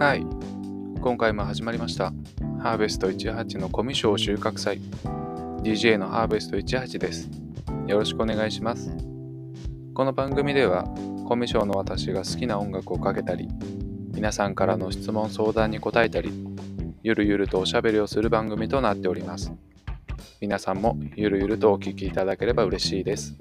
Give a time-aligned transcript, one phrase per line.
[0.00, 0.24] はい。
[1.02, 2.14] 今回も始まりました。
[2.58, 4.80] ハーベスト18のコミュ障収穫祭。
[5.62, 7.28] DJ のハーベスト18です。
[7.86, 8.96] よろしくお願いします。
[9.92, 10.84] この番組では、
[11.28, 13.50] コミュ障の私が好きな音楽をかけたり、
[14.14, 16.32] 皆さんからの質問相談に答えたり、
[17.02, 19.52] ゆるゆるとおしゃべりをする番組となっております。
[20.40, 23.36] 皆さんもゆるゆるとお聞きいただければ嬉しいです。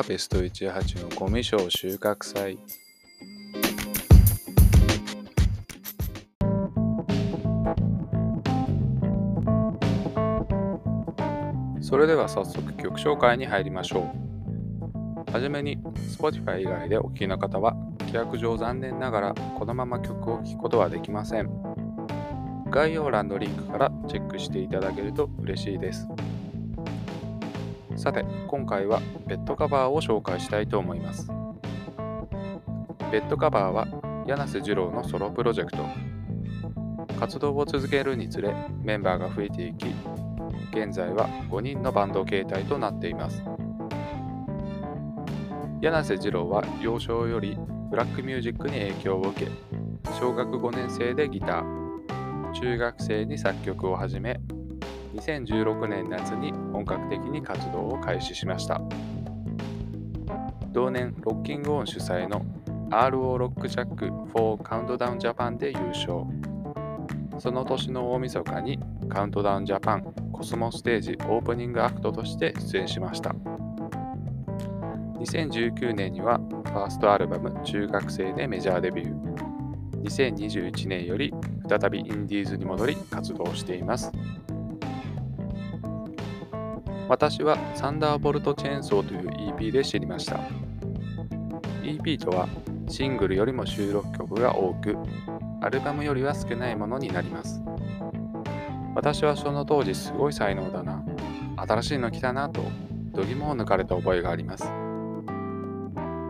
[0.00, 2.58] ハーベスト18のコミュ障収穫祭。
[11.82, 14.10] それでは早速曲紹介に入りましょ
[15.28, 15.32] う。
[15.34, 15.76] はじめに
[16.18, 21.50] Spotify 以外でお聴きの方は規約上残念ながらこのまま曲を聴くことはできません。
[22.70, 26.08] 概要欄のリンクからチェックしていただけると嬉しいです。
[28.00, 31.28] さて、今回はベッドカバーを紹介したいと思います。
[33.12, 33.86] ベッドカバーは
[34.26, 35.84] 柳瀬二郎のソロプロジェクト。
[37.18, 39.88] 活動を続けるにつれメンバーが増えていき、
[40.72, 43.44] 現在は5人のバンド形態となっています。
[45.82, 47.58] 柳瀬二郎は幼少より
[47.90, 49.50] ブラックミュージックに影響を受け、
[50.18, 54.40] 小学5年生でギター、中学生に作曲を始め、
[55.14, 58.80] 2016年夏に本格的に活動を開始しました。
[60.72, 62.44] 同年、ロッキングオン主催の
[62.90, 66.24] RO ロックジャック4カウントダウンジャパンで優勝。
[67.38, 68.78] その年の大晦日に
[69.08, 73.34] カウントダウンジャパンコスモステージオープニングアクトとして出演しました。
[75.18, 79.30] 2019年にはファーストアルバム中学生でメジャーデビュー。
[80.02, 81.32] 2021年より
[81.68, 84.10] 再びインディーズに戻り活動しています。
[87.10, 90.38] 私はサンダーボルトチェーンソーという EP で知りました。
[91.82, 92.48] EP とは
[92.88, 94.96] シングルよりも収録曲が多く、
[95.60, 97.60] アルバムよりは少ないものになります。
[98.94, 101.04] 私はその当時すごい才能だな、
[101.56, 102.62] 新しいの来たなと、
[103.12, 104.66] 度肝を抜かれた覚えがあります。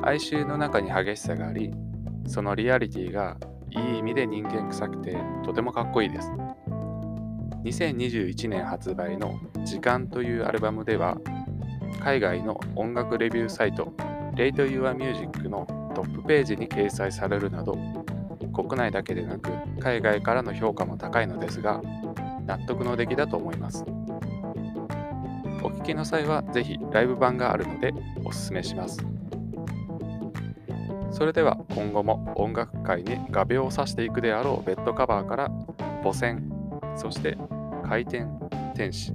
[0.02, 1.74] 哀愁の中に激しさがあり、
[2.26, 3.36] そのリアリティが
[3.68, 6.32] いい意味で人間臭くてとてもかっこいいです。
[7.64, 11.18] 2021年発売の「時間」というアルバムでは
[12.02, 13.92] 海外の音楽レビューサイト
[14.34, 17.76] Rate Your Music のトップページに掲載されるなど
[18.54, 21.82] 国内だけでなく海外からの評価も高いのですが
[22.46, 23.84] 納得の出来だと思います。
[25.62, 27.92] お聴きの際はぜひライブ版があるので
[28.24, 28.98] おすすめします。
[31.10, 35.50] それでは今後も音楽界に画鋲を刺していくであろうベッドカバーから
[36.02, 36.49] 母線
[36.96, 37.36] そして
[37.84, 38.24] 回転
[38.74, 39.12] 天使。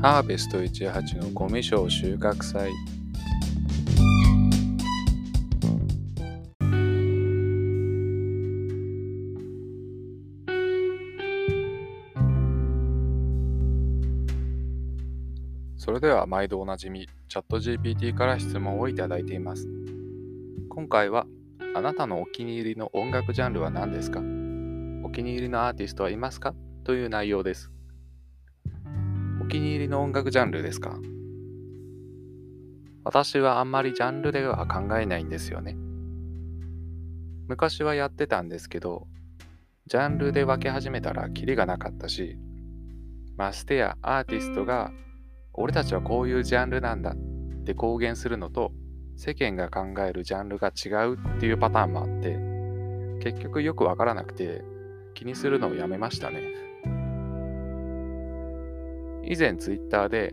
[0.00, 2.70] ハーベスト18のゴミ賞収穫祭。
[15.98, 19.66] それでは毎度おなじみチャット GPT から質問をいただいています。
[20.68, 21.26] 今回は
[21.74, 24.20] あなたのお気に入りの音楽ジャンルは何ですか？
[24.20, 26.54] お気に入りのアーティストはいますか？
[26.84, 27.72] という内容です。
[29.42, 31.00] お気に入りの音楽ジャンルですか？
[33.02, 35.76] 私はあんまりジャンルでは考えないんですよね。
[37.48, 39.08] 昔はやってたんですけど、
[39.86, 42.38] ジャンルで分け始めたらキリがなかったし、
[43.36, 44.92] ましてやアーティストが
[45.60, 48.70] 俺たちはこういうジャンルなんだって公言するのと
[49.16, 52.38] 世間が考えるジャンルが違うっていうパターンもあって
[53.20, 54.62] 結局よくわからなくて
[55.14, 56.52] 気にするのをやめましたね。
[59.24, 60.32] 以前ツイッターで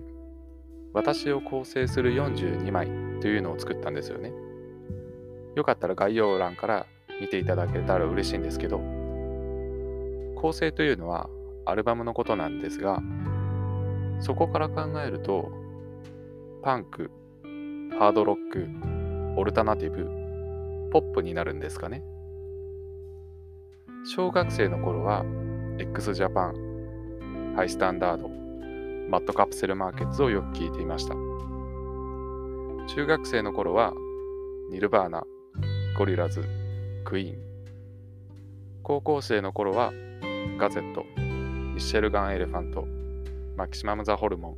[0.94, 2.88] 私を構成する42枚
[3.20, 4.32] というのを作ったんですよね。
[5.56, 6.86] よかったら概要欄から
[7.20, 8.78] 見ていただけたら嬉しいんですけど
[10.36, 11.28] 構成というのは
[11.66, 13.02] アルバムのことなんですが
[14.20, 15.52] そこから考えると、
[16.64, 17.12] パンク、
[18.00, 18.68] ハードロック、
[19.38, 22.04] オルタナティブ、ポップになるんですかね。
[24.06, 25.26] 小学生の頃は、
[25.78, 28.30] x ジャパン、ハイスタンダード、
[29.10, 31.16] マッドカプセルマーケッツをよく聞いていました。
[32.88, 33.94] 中学生の頃は、
[34.72, 35.24] ニルバーナ、
[35.98, 36.44] ゴリラズ、
[37.04, 37.38] クイーン。
[38.84, 39.92] 高校生の頃は、
[40.58, 42.95] ガゼット、ミッシェルガン・エレファント、
[43.56, 44.58] マキシマム・ザ・ホルモ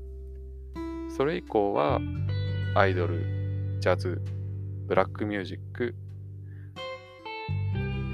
[0.76, 1.12] ン。
[1.12, 2.00] それ以降は、
[2.76, 4.22] アイドル、ジャズ、
[4.88, 5.94] ブラックミュージック、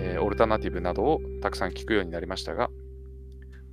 [0.02, 2.70] えー、オルタナティブなどをたくさん聞くようになりましたが、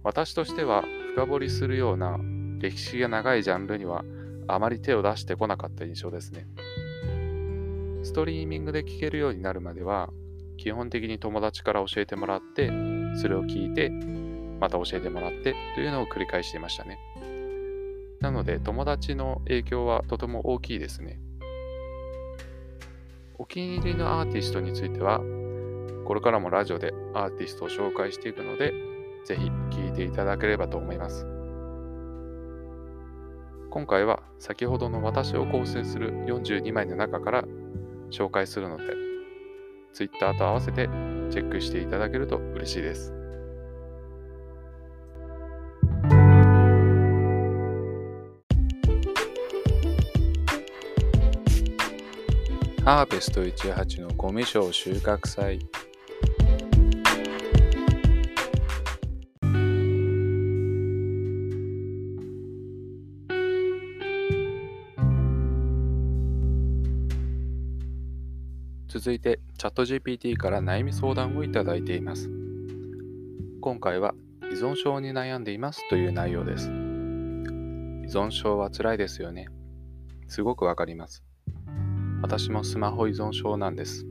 [0.05, 0.85] 私としては
[1.15, 2.17] 深掘りするような
[2.61, 4.05] 歴史が長いジャンルには
[4.47, 6.47] あまり手を出してこなかった印象ですね。
[8.05, 10.11] ストリーミングで聴けるようになるまでは、
[10.59, 12.69] 基本的に友達から教えてもらって、
[13.17, 13.91] それを聞いて、
[14.61, 16.99] また教えてもらってというのを繰り返していましたね。
[18.21, 21.19] なので、友達の影響はとても大きいですね。
[23.39, 25.21] お気に入りのアーティストについては、
[26.05, 28.75] これからもラジオでアーティストを紹介していくので、
[29.25, 31.27] ぜひ聴いていただければと思います。
[33.71, 37.45] 今回は先ほどの私を構成する42枚の中から
[38.11, 38.85] 紹介するので、
[39.95, 40.89] Twitter と合わせて
[41.31, 43.20] チェックしていただけると嬉しいです。
[52.91, 55.61] ハーベスト18のゴミ賞収穫祭
[68.89, 72.29] 続いて、チャット GPT から悩み相談をいただいています。
[73.61, 74.17] 今回は、
[74.51, 76.67] 依存症に悩んでいますという内容です。
[76.67, 76.71] 依
[78.09, 79.47] 存症は辛いですよね。
[80.27, 81.30] すごくわかります。
[82.23, 84.07] 私もスマホ依存症なんです。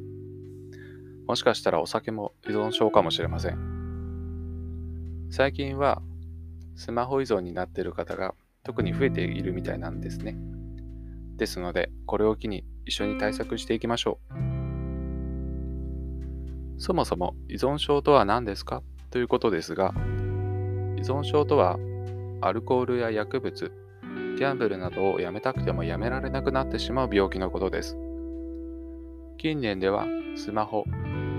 [1.27, 5.27] もしかしたらお酒も依存症かもしれません。
[5.31, 6.01] 最近は
[6.75, 8.33] スマホ依存になっている方が
[8.63, 10.37] 特に増えているみたいなんですね。
[11.37, 14.33] ですので、これを機に一緒に対策していきましょう。
[16.81, 18.81] そもそも依存症とは何ですか？
[19.11, 19.93] ということですが、
[20.97, 21.77] 依存症とは
[22.41, 23.71] アルコールや薬物、
[24.37, 27.97] ギャンブルなどをやめたくてもやめられなくなってしまう病気のことです。
[29.37, 30.85] 近年ではスマホ、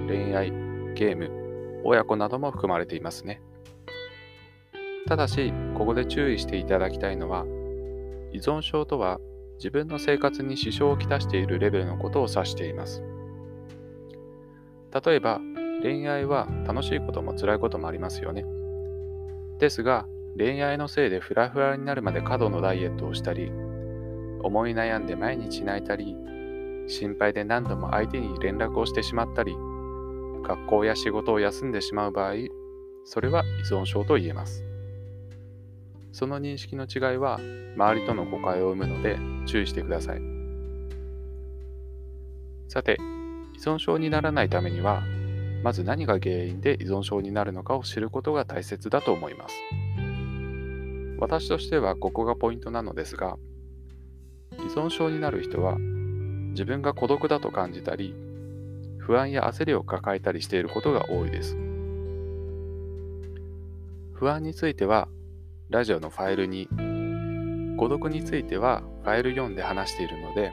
[0.06, 0.50] 恋愛、
[0.94, 3.40] ゲーム、親子なども含まれていますね。
[5.06, 7.44] ただし、ここで注意していただきたいのは、
[8.32, 9.18] 依存症とは
[9.56, 13.02] 自分の生活に支障をきたしているレベルのことを指しています。
[15.04, 15.40] 例えば、
[15.82, 18.44] 恋愛は楽しいことも辛いこともありますよね。
[19.58, 20.06] ですが、
[20.40, 23.52] 恋愛のせいでフラフラになるまで過度のダイエットをしたり、
[24.42, 26.16] 思い悩んで毎日泣いたり、
[26.88, 29.52] 心配で何度も相手に連絡をしてしまったり、
[30.42, 32.36] 学校や仕事を休んでしまう場合、
[33.04, 34.64] それは依存症と言えます。
[36.10, 37.38] その認識の違いは
[37.76, 40.22] 周りとの誤解を生むので注意してください。
[42.68, 42.96] さて、
[43.54, 45.02] 依存症にならないためには、
[45.62, 49.54] まず何が原因で依存症になるのかを知ることが大切だと思います。
[51.20, 53.36] 私としてはここがポイントなのですが、
[54.52, 58.14] 依存症になる人は自分が孤独だと感じたり、
[58.98, 61.56] 不安や焦りを抱えたりしていることが多いです。
[64.14, 65.08] 不安については、
[65.68, 66.68] ラジオのファイルに、
[67.78, 70.52] 孤独についてはファイル読んで話しているので、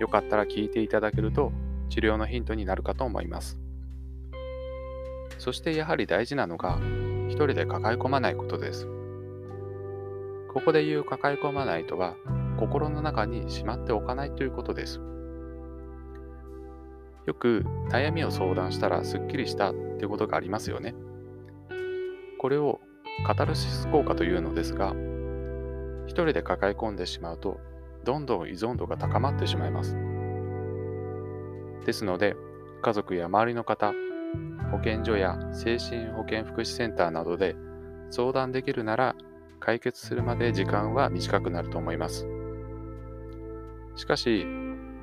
[0.00, 1.52] よかったら聞いていただけると
[1.90, 3.58] 治療のヒントになるかと思います。
[5.38, 6.80] そしてやはり大事なのが、
[7.28, 9.01] 一人で抱え込まないことです。
[10.54, 12.14] ここで言う抱え込まないとは、
[12.58, 15.00] 心の中にしまっておかないということです。
[17.26, 20.94] よく悩みを相談したらすっきりしたってことがありますよね。
[22.38, 22.80] これを
[23.26, 24.94] カタルシス効果というのですが、
[26.06, 27.60] 一人で抱え込んでしまうと、
[28.04, 29.96] どんどん依存度が高まってしまいます。
[31.86, 32.36] ですので、
[32.82, 33.94] 家族や周りの方、
[34.70, 37.54] 保健所や精神保健福祉センターなどで
[38.10, 39.14] 相談できるなら
[39.64, 42.26] 解決するまで時間は短くなると思います。
[43.94, 44.44] しかし、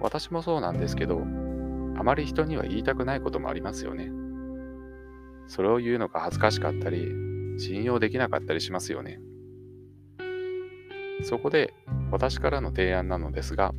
[0.01, 1.21] 私もそうなんですけど、
[1.97, 4.11] あまり人には言いたくないこともありますよね。
[5.47, 7.07] それを言うのが恥ずかしかったり、
[7.57, 9.21] 信用できなかったりしますよね。
[11.23, 11.73] そこで
[12.11, 13.73] 私からの提案なのですが、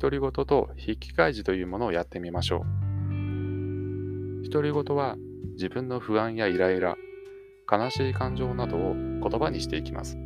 [0.00, 4.50] 独り言と筆記開示というものをやってみましょう。
[4.50, 5.16] 独り言は
[5.54, 6.96] 自分の不安やイライラ、
[7.70, 10.18] 悲しい感情などを言葉にしていきます。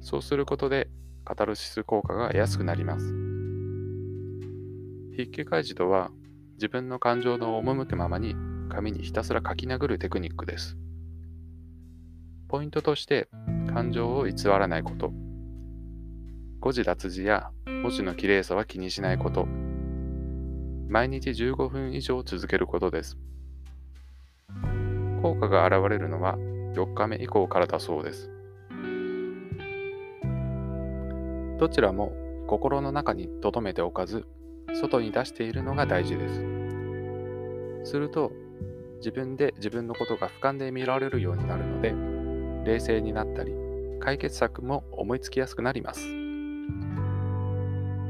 [0.00, 0.88] そうすることで
[1.24, 3.06] カタルシス効果が得やすくなります。
[5.12, 6.10] 筆記開示とは
[6.54, 8.34] 自分の感情の赴くままに
[8.68, 10.76] 紙にひたすら書き殴るテクニックです。
[12.48, 13.28] ポイントとして
[13.72, 15.12] 感情を偽らないこと、
[16.60, 19.46] 誤字脱字や文字の綺麗さは気にしないこと。
[20.88, 23.18] 毎日15分以上続けることです。
[25.20, 26.38] 効果が現れるのは
[26.76, 28.30] 4日目以降からだそうです。
[31.58, 32.12] どちらも
[32.46, 34.26] 心の中に留めておかず、
[34.74, 37.90] 外に出しているのが大事です。
[37.90, 38.32] すると
[38.98, 41.94] 自分で自分のことが俯瞰で見られるようになるので
[42.70, 43.52] 冷静になったり
[44.00, 46.00] 解決策も思いつきやすくなります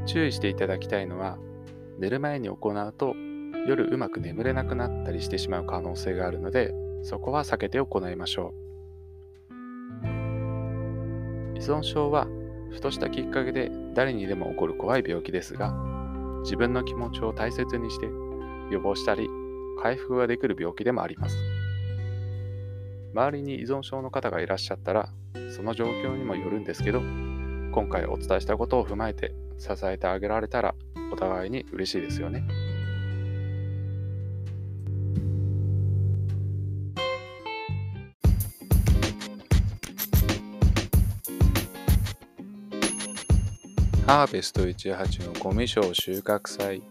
[0.05, 1.37] 注意していただきたいのは
[1.99, 3.15] 寝る前に行うと
[3.67, 8.67] 夜うまく眠れなくなったりしてしまう可能性があるのでそこは避けて行いましょう
[11.57, 12.27] 依存症は
[12.71, 15.73] ふとしたきっかけで誰にでも起こる怖い病気ですが
[16.43, 18.05] 自分の気持ちを大切にして
[18.71, 19.27] 予防したり
[19.81, 21.37] 回復ができる病気でもあります
[23.13, 25.09] 周りに依存症の方がいらっしゃったら
[25.55, 30.75] その状況にもよるんですけど今回お伝えしたことを踏まえて支えてあげられたら
[31.11, 32.66] お互いに嬉しいですよね。
[44.07, 46.81] ハーベスト18のゴミ賞収穫祭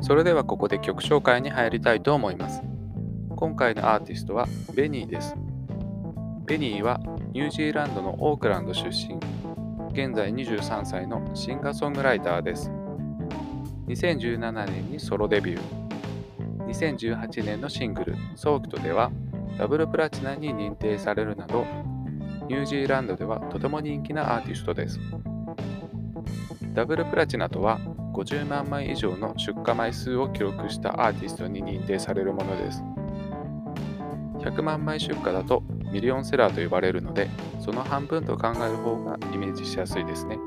[0.00, 2.62] それではここで曲紹介に入りたいと思います。
[3.36, 5.36] 今回のアーティストはベニーです。
[6.46, 7.00] ベニーは
[7.34, 9.16] ニュージーランドのオークランド出身、
[9.92, 12.70] 現在23歳のシンガーソングライターです。
[13.88, 15.81] 2017年にソロデビュー。
[16.72, 19.10] 2018年のシングル「ソークト」では
[19.58, 21.66] ダブルプラチナに認定されるなど
[22.48, 24.98] ニュージーランドではとても人気なアーティストです。
[26.72, 27.78] ダブルプラチナとは
[28.14, 32.82] 50万枚以上の出荷枚数を記録したアーティストに認定されるものです。
[34.38, 35.62] 100万枚出荷だと
[35.92, 37.28] ミリオンセラーと呼ばれるので、
[37.60, 40.38] その半分と考える方がイメージしやすいですね。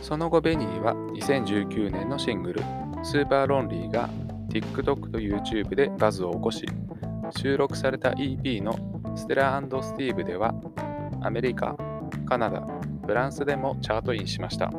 [0.00, 2.62] その後、ベニーは2019年のシングル、
[3.06, 4.10] Supalonely が
[4.48, 4.82] TikTok
[5.12, 6.66] と YouTube でバズを起こし、
[7.38, 8.76] 収録された EP の
[9.16, 10.52] Stella & Steve では、
[11.22, 11.76] アメリカ、
[12.28, 12.66] カナダ、
[13.06, 14.72] フランスでもチャートインしました。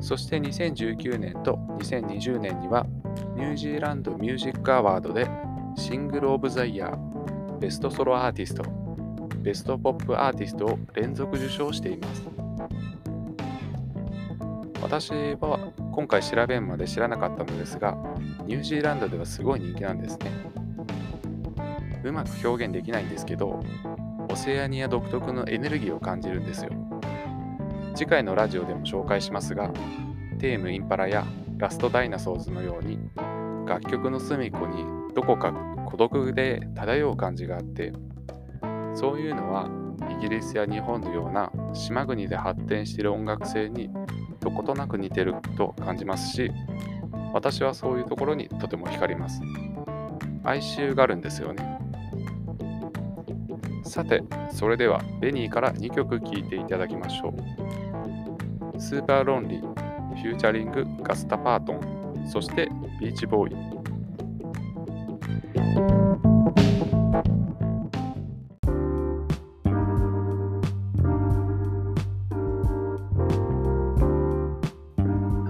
[0.00, 2.86] そして2019年と2020年には
[3.36, 5.30] ニュージーランドミュージックアワードで
[5.78, 8.64] シングル・オブ・ザ・イヤー、ベストソロアーティスト、
[9.38, 12.30] ベストポップアーティストを連続受賞しています。
[14.82, 17.96] 私は今回調べんまで知らなかったのですが、
[18.46, 20.30] ニュージーランドではすごい人気なんですね。
[22.02, 23.62] うまく表現できないんですけど、
[24.30, 26.70] オセアニア独特のエネルギーを感じるんですよ。
[27.94, 29.70] 次回のラジオでも紹介しますが、
[30.38, 31.26] テームインパラや
[31.58, 32.98] ラストダイナソーズのように
[33.66, 34.82] 楽曲の隅っこに
[35.14, 35.52] どこか
[35.84, 37.92] 孤独で漂う感じがあって
[38.94, 39.68] そういうのは
[40.10, 43.90] イギリスや日本のような島国で発展している音楽性に
[44.40, 46.52] どことなく似てると感じますし
[47.32, 49.40] 私はそういうところにとても惹かれます。
[50.42, 51.78] 哀愁があるんですよね。
[53.84, 57.34] さてそれではベニーから2曲聴いていただきましょ
[58.76, 58.80] う。
[58.80, 62.68] スーパーロンリーフューチャリングガスタパートン、そして
[63.00, 63.56] ビーチボーイ。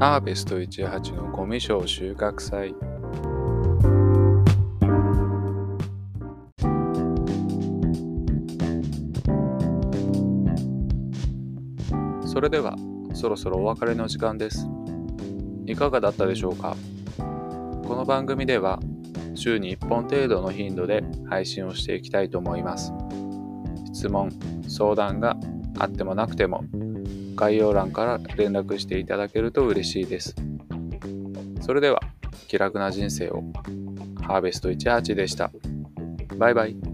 [0.01, 2.75] ハーベスト18のゴミ賞収穫祭。
[12.25, 12.79] それでは
[13.13, 14.67] そろそろお別れの時間です。
[15.67, 16.75] いかがだったでしょうか？
[17.19, 18.81] この番組では
[19.35, 22.95] 週に1本程度の頻度で配信をしていきたいと思います。
[23.93, 24.31] 質問、
[24.67, 25.37] 相談が
[25.79, 26.65] あってもなくても
[27.41, 30.35] 概要欄から連絡していただけると嬉しいです。
[31.63, 31.99] それでは
[32.49, 33.43] 気楽な人生を
[34.21, 35.51] ハーベスト18でした。
[36.37, 36.90] バイバイ。